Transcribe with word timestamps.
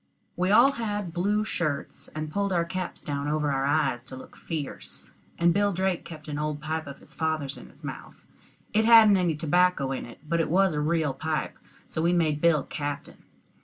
We 0.35 0.49
all 0.49 0.71
had 0.71 1.13
blue 1.13 1.45
shirts, 1.45 2.07
and 2.15 2.31
pulled 2.31 2.51
our 2.51 2.65
caps 2.65 3.03
down 3.03 3.27
over 3.27 3.51
our 3.51 3.65
eyes 3.65 4.01
to 4.05 4.15
look 4.15 4.35
fierce. 4.35 5.11
And 5.37 5.53
Bill 5.53 5.71
Drake 5.71 6.03
kept 6.05 6.27
an 6.27 6.39
old 6.39 6.59
pipe 6.59 6.87
of 6.87 6.97
his 6.97 7.13
father's 7.13 7.55
in 7.55 7.69
his 7.69 7.83
mouth; 7.83 8.25
it 8.73 8.83
hadn't 8.85 9.17
any 9.17 9.35
tobacco 9.35 9.91
in 9.91 10.07
it, 10.07 10.17
but 10.27 10.39
it 10.39 10.49
was 10.49 10.73
a 10.73 10.81
real 10.81 11.13
pipe, 11.13 11.55
so 11.87 12.01
we 12.01 12.13
made 12.13 12.41
Bill 12.41 12.63
captain. 12.63 13.21